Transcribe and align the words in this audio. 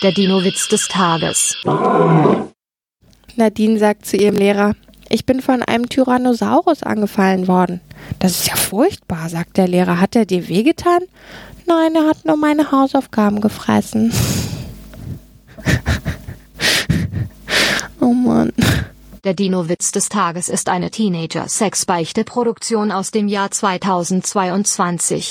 Der 0.00 0.12
Dino-Witz 0.12 0.68
des 0.68 0.86
Tages. 0.86 1.56
Nadine 3.34 3.80
sagt 3.80 4.06
zu 4.06 4.16
ihrem 4.16 4.36
Lehrer, 4.36 4.76
ich 5.08 5.26
bin 5.26 5.42
von 5.42 5.60
einem 5.62 5.88
Tyrannosaurus 5.88 6.84
angefallen 6.84 7.48
worden. 7.48 7.80
Das 8.20 8.38
ist 8.38 8.46
ja 8.46 8.54
furchtbar, 8.54 9.28
sagt 9.28 9.56
der 9.56 9.66
Lehrer. 9.66 10.00
Hat 10.00 10.14
er 10.14 10.24
dir 10.24 10.46
wehgetan? 10.46 11.00
Nein, 11.66 11.96
er 11.96 12.06
hat 12.06 12.24
nur 12.24 12.36
meine 12.36 12.70
Hausaufgaben 12.70 13.40
gefressen. 13.40 14.12
oh 18.00 18.12
Mann. 18.12 18.52
Der 19.24 19.34
Dino-Witz 19.34 19.90
des 19.90 20.08
Tages 20.08 20.48
ist 20.48 20.68
eine 20.68 20.92
Teenager-Sexbeichte-Produktion 20.92 22.92
aus 22.92 23.10
dem 23.10 23.26
Jahr 23.26 23.50
2022. 23.50 25.26